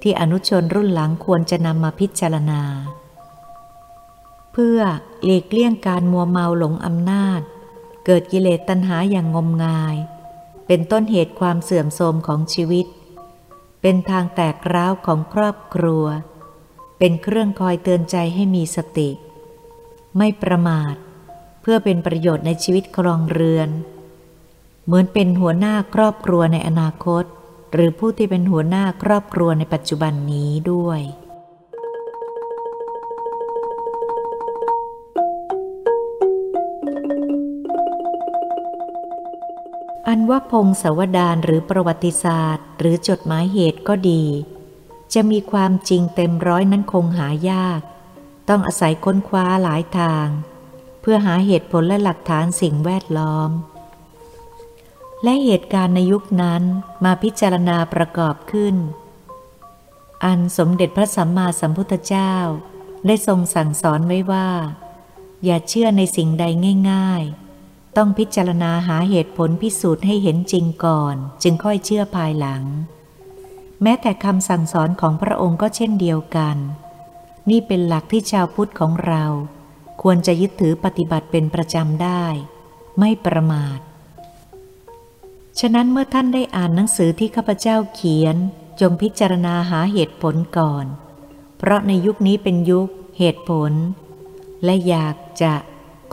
[0.02, 2.62] ที่อนุชนรุ่นหลังควรจะนำมาพิจารณา
[4.54, 4.80] เพื่อ
[5.24, 7.42] หลีกเลี่ยงการมัวเมาหลงอำนาจ
[8.06, 9.96] เกิดกิเลสตัณหาอย่างงมงาย
[10.68, 12.86] เป็นต้นเหตุความเสื่อมโทรมของชีวิต
[13.82, 16.06] เป็นทางแตกร้าวของครอบครัว
[16.98, 19.10] เป็นเครื่องคอยเตือนใจให้มีสติ
[20.17, 20.96] ไม่ประมาท
[21.62, 23.70] เพื่อเป็นประโยชน์ในชีวิตครองเรือน
[24.86, 27.24] เหมือนเป็นหัวหน้าครอบครัวในอนาคต
[27.74, 31.02] หรือผู้ที่เป็นหัวหน้าครอบครัวในปัจจุบันนี้ด้วย
[40.08, 44.24] อันว่าพงศาวดารหรือประวัติศาสตร์ หรือจดหมายเหตุก็ดี
[45.14, 47.82] จะมีความจริงเต็มร้อยนั้นคงหายาก
[48.50, 50.28] ต้องอาศัยค้นคว้าหลายทาง
[51.02, 53.50] เพื่อหาเหตุผลและหลักฐานสิ่งแวดล้อม
[55.24, 56.64] และเหตุการณ์ในยุคนั้น
[57.04, 58.76] มาพิจารณาประกอบขึ้น
[60.26, 62.36] อันสมเด็จพระสัมมาสัมพุทธเจ้า
[63.08, 64.50] ได้ทรงสั่งสอนไว้ว่า
[65.46, 66.46] อย่าเชื่อในสิ่งใด
[66.92, 67.41] ง่าย ๆ
[67.98, 72.64] ต้องพิจารณาหาเหตุผลพิสูจน์ให้เห็นจริงก่อน จึงค่อยเชื่อภายหลัง
[73.84, 76.58] แม้แต่คำสั่งสอนของพระองค์ก็เช่นเดียวกัน
[77.50, 79.24] นี่เป็นหลักที่ชาวพุทธของเรา
[80.02, 82.24] ควรจะยึดถือปฏิบัติเป็นประจำได้
[83.00, 83.80] ไม่ประมาท
[85.60, 88.36] ฉะนั้นเมื่อท่านได้อ่านหนังสือที่ข้าพเจ้าเขียน
[88.82, 90.86] จงพิจารณาหาเหตุผลก่อน
[91.58, 93.72] เพราะในยุคนี้เป็นยุค เหตุผล
[94.64, 95.54] และอยากจะ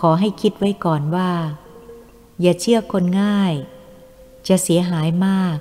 [0.00, 1.30] ขอให้คิดไว้ก่อนว่า
[2.40, 3.54] อย่าเชื่อคนง่าย
[4.48, 5.58] จะเสียหายมาก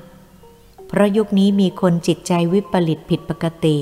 [0.87, 3.77] เพราะยุคนี้มีคนจิตใจวิปริตผิดปกติ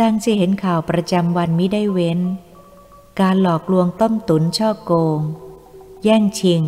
[0.00, 2.20] ดังจะเห็นข่าวประจำวันมิได้เว้น
[3.20, 5.20] การหลอกลวงต้มตุนช่อโกง
[6.04, 6.62] แย่งชิง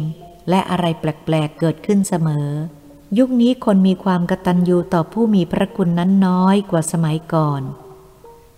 [0.48, 2.48] และอะไรแปลกๆเกิดขึ้นเสมอ
[3.18, 7.62] ยุคนี้คนมีความกตัญญูต่อผู้มีพระคุณนั้นน้อยกว่าสมัยก่อน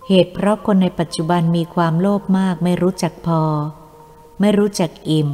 [0.07, 3.43] เหตุเพราะคนในปัจจุบันมีความโลภมากไม่รู้จักพอ
[4.39, 5.29] ไม่รู้จักอิ่ม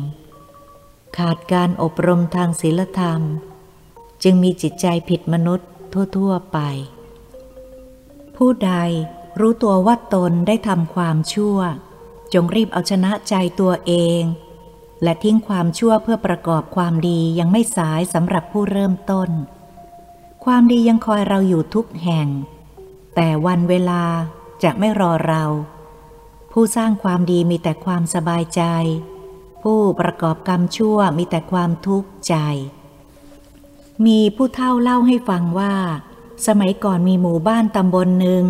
[1.17, 3.21] ขาดการอบรมทางศีลธรรม
[4.23, 5.69] จึงมีจิตใจผิดมนุษย์
[6.15, 6.60] ทั่ว ๆ ไป
[8.36, 8.71] ผู้ใด
[9.39, 11.58] รู้ตัวว่าตนได้ทำความชั่ว
[12.34, 14.21] จงรีบเอาชนะใจตัวเอง
[15.04, 19.30] และทิ้งความชั่วเพื่อประกอบความดียังไม่สายสำหรับผู้เริ่มต้น
[20.45, 22.28] ความดียังคอยเราอยู่ทุกแห่ง
[23.15, 24.04] แต่วันเวลา
[24.63, 25.43] จะไม่รอเรา
[26.51, 28.62] ผู้สร้างความดีมีแต่ความสบายใจ
[29.69, 32.36] ผู้ประกอบกรรมชั่วมีแต่ความทุกข์ใจ
[34.06, 35.75] มีผู้เฒ่าเล่าให้ฟังว่า
[36.47, 38.43] สมัยก่อนมีหมู่บ้านตำบลหนึ่ง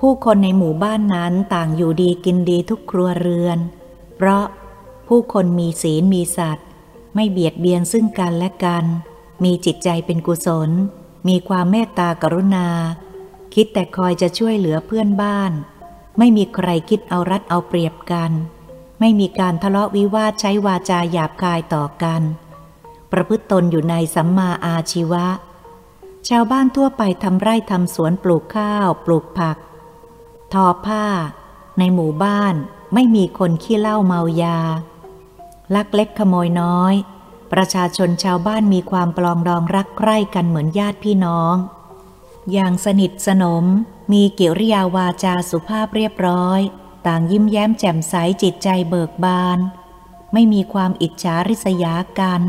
[0.00, 3.58] ผู้คนในหมู่บ้านนั้นต่างอยู่ดีกินดีทุกครัวเรือน
[4.16, 4.44] เพราะ
[5.08, 6.66] ผู้คนมีศีลมีสัตว์
[7.14, 8.84] ไม่เบียดเบียนซึ่งกันและกัน
[9.44, 10.70] มีจิตใจเป็นกุศล
[11.28, 12.68] มีความเมตตากรุณา
[13.54, 15.52] คิดแต่คอยจะช่วยเหลือเพื่อนบ้าน
[16.18, 18.32] ไม่มีใครคิดเอารัดเอาเปรียบกัน
[19.00, 22.22] ไม่มีการทะเลาะวิวาทใช้วาจาหยาบคายต่อกัน
[23.12, 25.26] ประพฤติตนอยู่ในสัมมาอาชีวะ
[26.28, 29.56] ชาวบ้านทั่วไปทำไร่ทำสวนปลูกข้าว ปลูกผัก
[30.52, 31.06] ทอผ้า
[31.78, 32.54] ในหมู่บ้าน
[32.94, 34.58] ไม่มีคนขี้เหล้าเมายา
[35.74, 36.94] ลักเล็กขโมยน้อย
[37.52, 41.54] ประชาชนชาวบ้านมีความปลองดองรักใคร่กันเหมือนญาติพี่น้อง
[42.52, 43.64] อย่างสนิทสนม
[44.12, 46.60] มีเกียริยาวาจาสุภาพเรียบร้อย
[47.06, 49.58] ต่างยิ้มแย้มแจ่มใสจิตใจเบิกบาน
[50.32, 52.42] ไม่มีความอิจฉาริษยากัน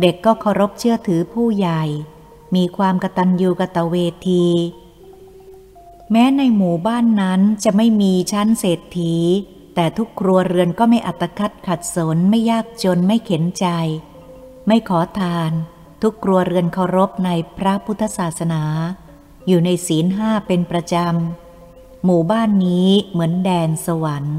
[0.00, 1.82] เด็กก็เคารพเชื่อถือผู้ใหญ่
[2.54, 3.96] มีความกตัญญูกตเว
[4.28, 4.46] ที
[6.10, 9.16] แม้ในหมู่บ้านนั้นจะไม่มีชั้นเศรษฐี
[9.74, 13.66] แต่ทุกครัวเรือนก็ไม่อัตคัดขัดสนไม่ยากจนไม่เข็นใจ
[14.66, 15.52] ไม่ขอทาน
[16.02, 18.62] ทุกครัวเรือนเคารพในพระพุทธศาสนา
[19.46, 21.47] อยู่ในศีลห้าเป็นประจำ
[22.04, 24.38] หมู่บ้านนี้เหมือนแดนสวรรค์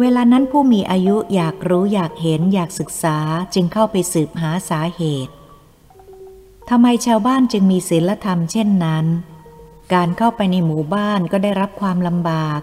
[0.00, 3.18] เวลานั้นผู้มีอายุอยากรู้อยากเห็นอยากศึกษา
[3.54, 5.34] จึงเข้าไปสืบหาสาเหตุ
[6.68, 9.06] ทำไมชาวบ้านจึงมีศีลธรรมเช่นนั้น
[9.94, 12.60] การเข้าไปในหมู่บ้านก็ได้รับความลำบาก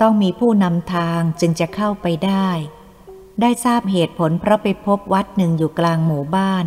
[0.00, 2.48] ต้องมีผู้นำทางจึงจะเข้าไปได้
[3.40, 6.66] ได้ทราบเหตุผลเพราะไปพบวัดหนึ่งอยู่กลางหมู่บ้าน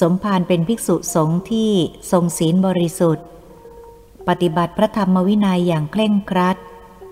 [0.00, 1.72] สมภารเป็นภิกษุสงฆ์ที่
[2.10, 3.26] ทรงศีลบริสุทธิ์
[4.28, 6.56] ปฏิบัติพระธรรมวินัยอย่างเคร่งครัด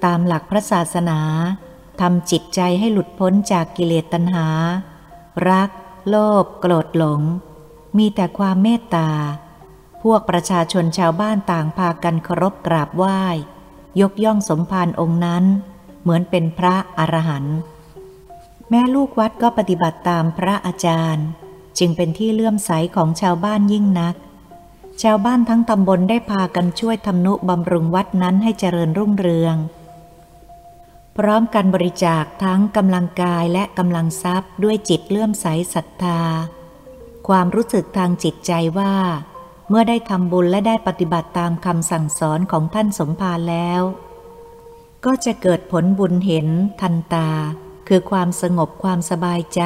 [0.05, 1.21] ตามหลักพระศาสนา
[2.01, 4.49] ทำจิตใจให้หลุดพ้นจากกิเลสตัณหา
[5.49, 5.71] รัก
[6.09, 7.21] โลภโกรธหลง
[7.99, 9.11] มีแต่ความเมตตา
[10.03, 13.23] พวกประชาชนชาวบ้านต่างพากันเคารพกราบไหว้
[14.01, 15.45] ยกย่องสมภารองค์นั้น
[16.03, 17.57] เหมือนเป็นพระอรหันต์
[18.71, 21.27] แม่ลูกวัดก็ปฏิบัติตามพระอาจารย์
[21.79, 24.15] จึงเป็นที่เลื่อมใสของชาวบ้านยิ่งนัก
[25.03, 29.57] ชาวบ้านทั้งตำบลได้พากันช่วยทำนุบำรุงวัดนั้นให้เจริญรุ่งเรือง
[31.17, 36.21] พร้อมกันบริจาคทั้งกำลังกายและกำลังทรัพย์ด้วยจิตเลื่อมใสศรัทธา
[37.29, 38.95] ความรู้สึกทางจิตใจว่า
[39.69, 43.83] เมื่อได้ทำบุญและได้ปฏิบัติตามคำสั่งสอนของท่านสมภารแล้ว
[45.05, 46.49] ก็จะเกิดผลบุญเห็น
[46.81, 47.31] ทันตา
[47.93, 49.63] คือความสงบความสบายใจ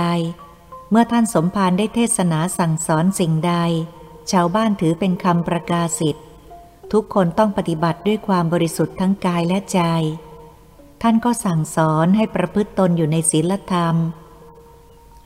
[0.90, 3.54] เมื่อท่านสมภารได้เทศนาสั่งสอนสิ่งใด
[4.30, 6.24] ชาวบ้านถือเป็นคำประกาศสิทธิ์
[6.92, 9.80] ทุกคนต้องปฏิบัติด้วยความบริสุทธิ์ทั้งกายและใจ
[11.02, 13.96] ท่านก็สั่งสอนให้ประพฤติตนอยู่ในศีลธรรม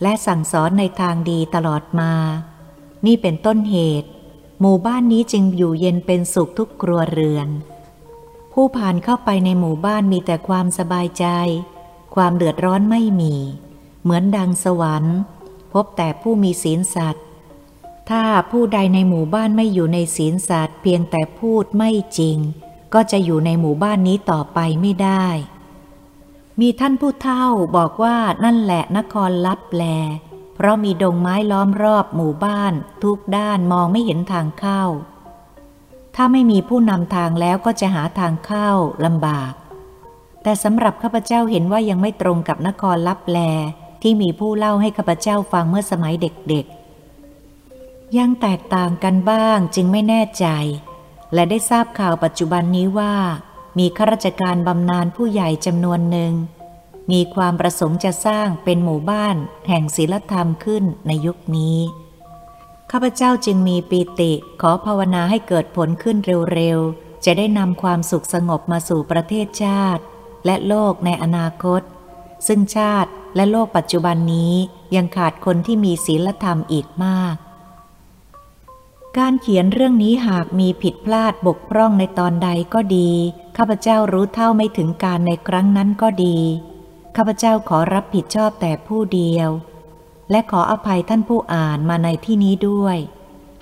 [0.03, 2.13] และสั่งสอนในทางดีตลอดมา
[3.07, 4.09] นี่เป็นต้นเหตุ
[4.61, 7.49] หมู่บ้านนี้จึงอยู่เย็นเป็นสุขทุกครัวเรือน
[8.53, 11.27] ผู้ผ่านเข้าไปในหมู่บ้านมีแต่ความสบายใจ
[12.19, 13.35] ความเดือดร้อนไม่มี
[14.03, 15.19] เหมือนดังสวรรค์
[15.73, 17.25] พบแต่ผู้มีศีลสัตว์
[18.11, 22.39] ถ้าผู้ใดในหมู่บ้านไม่อยู่ในศีลสัตว์เพียงแต่พูดไม่จริง
[22.95, 25.27] ก็จะอยู่ในหมู่บ้านนี้ต่อไปไม่ได้
[26.61, 29.85] มีท่านผู้เฒ่าบอกว่านั่นแหละนครลับแล
[30.55, 34.83] เพราะมีดงไม้ล้อมรอบหมู่บ้าน ทุกด้านมองไม่เห็นทางเข้า
[36.15, 38.71] ถ้าไม่มีผู้นำทางแล้วก็จะหาทางเข้า
[39.05, 39.53] ลำบาก
[40.43, 43.39] แต่สำหรับข้าพเจ้าเห็นว่ายังไม่ตรงกับนครลับแล
[44.03, 50.47] ที่มีผู้เล่าให้ข้าพเจ้าฟังเมื่อสมัยเด็กๆ ยังแตกต่างกันบ้างจึงไม่แน่ใจ
[51.35, 53.15] และได้ทราบข่าวปัจจุบันนี้ว่า
[53.79, 56.33] มีข้าราชการบำนาญผู้ใหญ่จำนวนหนึ่ง
[57.11, 59.37] มีความประสงค์จะสร้างเป็นหมู่บ้าน
[59.69, 61.79] แห่งศีลธรรมขึ้นในยุคนี้
[62.91, 66.17] ข้าพเจ้าจึงมีปีติขอภาวนาให้เกิดผลขึ้น
[66.55, 70.03] เร็วๆ จะได้นำความสุขสงบมาสู่ประเทศชาติ
[70.49, 71.83] และโลกในอนาคต
[72.47, 74.55] ซึ่งชาติและโลกปัจจุบันนี้
[74.97, 77.37] ยังขาดคนที่มีศีลธรรมอีกมาก
[79.19, 83.11] การเขียนเรื่องนี้หากมีผิดพลาดบกพร่องในตอนใดก็ดี
[83.57, 86.39] ข้าพเจ้ารู้เท่าไม่ถึงการในครั้งนั้นก็ดี
[87.17, 89.51] ข้าพเจ้าขอรับผิดชอบแต่ผู้เดียว
[90.31, 92.97] และขออภัยท่านผู้อ่านมาในที่นี้ด้วย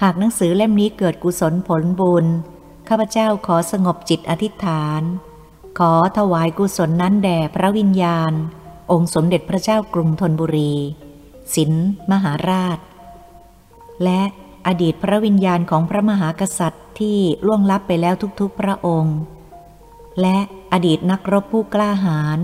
[0.03, 2.27] หากหนังสือเล่มนี้เกิดกุศลผลบุญ
[2.89, 5.03] ข้าพเจ้าขอสงบจิตอธิษฐาน
[5.79, 8.33] ขอถวายกุศลนั้นแด่พระวิญญาณ
[8.91, 10.75] องค์สมเด็จพระเจ้ากรุงธนบุรี
[11.55, 11.73] สิน
[12.13, 12.79] มหาราช
[14.05, 14.23] และ
[14.67, 19.19] อดีตพระวิญญาณของพระมหากษัตริย์ที่ล่วงลับไปแล้วทุกๆพระองค์
[20.21, 20.39] และ
[20.73, 22.39] อดีตนักรบผู้กล้าหาญ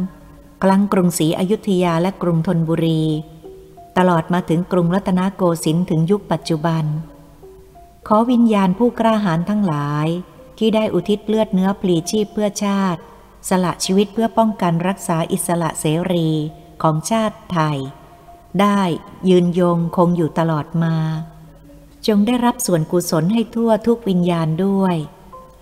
[0.62, 3.02] กลังกรุงศรีอยุธยาและกรุงธนบุรี
[3.98, 6.84] ตลอดมาถึงกรุงรัตนโกสินทร์ถึงยุคปัจจุบัน
[8.08, 10.06] ขอวิญญาณผู้กล้าหาญทั้งหลาย
[10.58, 13.02] ที่ได้อุทิศเลือดเนื้อปลีชีพเพื่อชาติ
[13.48, 16.30] สละชีวิตเพื่อป้องกันรักษาอิสระเสรี
[16.82, 17.78] ของชาติไทย
[18.60, 18.80] ได้
[19.28, 20.96] ยืนยงคงอยู่ตลอดมา
[22.06, 24.96] จงได้รับส่วนกุศลให้ทั่วทุกวิญญาณด้วย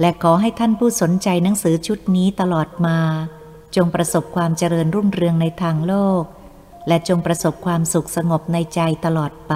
[0.01, 2.99] และขอให้ท่านผู้สนใจหนังสือชุดนี้ตลอดมา
[3.77, 6.23] จงประสบความเจริญรุ่งเรืองในทางโลก
[6.89, 9.55] และจงประสบความสุขสงบในใจตลอดไป